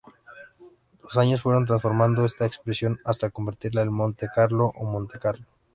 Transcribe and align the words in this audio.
Los 1.03 1.15
años 1.17 1.43
fueron 1.43 1.65
transformando 1.67 2.25
esta 2.25 2.47
expresión 2.47 2.99
hasta 3.05 3.29
convertirla 3.29 3.83
en 3.83 3.93
Monte 3.93 4.29
Carlo 4.33 4.71
o 4.77 4.83
Montecarlo. 4.85 5.45